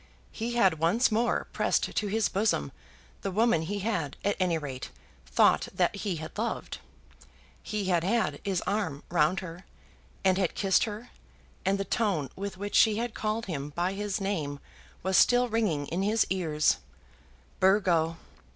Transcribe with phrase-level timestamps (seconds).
[0.31, 2.71] He had once more pressed to his bosom
[3.21, 4.89] the woman he had, at any rate,
[5.27, 6.79] thought that he had loved.
[7.61, 9.63] He had had his arm round her,
[10.23, 11.11] and had kissed her,
[11.63, 14.59] and the tone with which she had called him by his name
[15.03, 16.77] was still ringing in his ears,
[17.59, 18.17] "Burgo!"